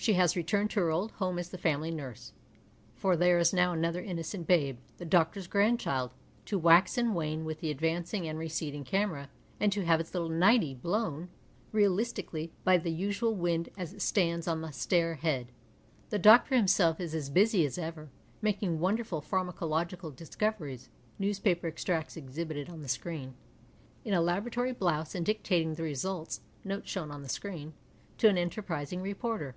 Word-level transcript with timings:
She 0.00 0.12
has 0.14 0.36
returned 0.36 0.70
to 0.70 0.80
her 0.80 0.90
old 0.90 1.10
home 1.10 1.40
as 1.40 1.48
the 1.48 1.58
family 1.58 1.90
nurse. 1.90 2.32
For 2.94 3.16
there 3.16 3.38
is 3.40 3.52
now 3.52 3.72
another 3.72 4.00
innocent 4.00 4.46
babe, 4.46 4.78
the 4.96 5.04
doctor's 5.04 5.48
grandchild, 5.48 6.12
to 6.46 6.56
wax 6.58 6.96
and 6.96 7.16
wane 7.16 7.44
with 7.44 7.58
the 7.60 7.70
advancing 7.72 8.26
and 8.28 8.38
receding 8.38 8.84
camera, 8.84 9.28
and 9.58 9.72
to 9.72 9.84
have 9.84 9.98
its 9.98 10.14
little" 10.14 10.28
nightie" 10.44 10.72
blown 10.84 11.28
realistically 11.72 12.52
by 12.64 12.78
the 12.78 12.92
usual 12.92 13.34
wind 13.34 13.68
as 13.76 13.92
it 13.92 14.00
stands 14.00 14.46
on 14.48 14.60
the 14.62 14.70
stair 14.70 15.16
head. 15.16 15.48
The 16.10 16.18
doctor 16.18 16.54
himself 16.54 17.00
is 17.00 17.12
as 17.12 17.28
busy 17.28 17.66
as 17.66 17.76
ever, 17.76 18.08
making 18.40 18.78
wonderful 18.78 19.20
pharmacological 19.20 20.14
discoveries 20.14 20.88
(news 21.18 21.40
paper 21.40 21.66
extracts 21.66 22.16
exhibited 22.16 22.70
on 22.70 22.80
the 22.82 22.88
screen) 22.88 23.34
in 24.04 24.14
a 24.14 24.22
labora 24.22 24.52
tory 24.52 24.72
blouse 24.72 25.14
and 25.16 25.26
dictating 25.26 25.74
the 25.74 25.82
results 25.82 26.40
(notes 26.64 26.88
shown 26.88 27.10
on 27.10 27.22
the 27.22 27.28
screen) 27.28 27.74
to 28.18 28.28
an 28.28 28.38
enterprising 28.38 29.02
reporter. 29.02 29.56